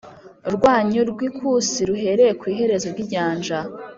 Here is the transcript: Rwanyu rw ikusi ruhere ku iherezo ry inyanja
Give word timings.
Rwanyu 0.55 0.99
rw 1.11 1.19
ikusi 1.27 1.79
ruhere 1.89 2.25
ku 2.39 2.43
iherezo 2.51 2.85
ry 2.93 2.99
inyanja 3.03 3.59